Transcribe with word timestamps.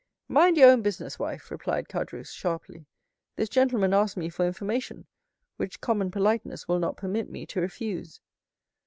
"Mind 0.27 0.57
your 0.57 0.71
own 0.71 0.81
business, 0.81 1.19
wife," 1.19 1.51
replied 1.51 1.87
Caderousse 1.87 2.33
sharply. 2.33 2.87
"This 3.35 3.49
gentleman 3.49 3.93
asks 3.93 4.17
me 4.17 4.29
for 4.29 4.47
information, 4.47 5.05
which 5.57 5.79
common 5.79 6.09
politeness 6.09 6.67
will 6.67 6.79
not 6.79 6.97
permit 6.97 7.29
me 7.29 7.45
to 7.45 7.61
refuse." 7.61 8.19